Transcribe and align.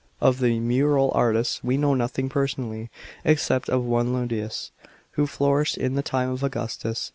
587 0.19 0.33
Of 0.33 0.41
the 0.41 0.59
mural 0.67 1.11
artists 1.13 1.63
we 1.63 1.77
know 1.77 1.93
nothing 1.93 2.27
personally, 2.27 2.89
except 3.23 3.69
of 3.69 3.83
one 3.83 4.07
LiuUns,* 4.07 4.71
who 5.11 5.27
flourished 5.27 5.77
in 5.77 5.93
the 5.93 6.01
time 6.01 6.31
of 6.31 6.41
Augustus. 6.41 7.09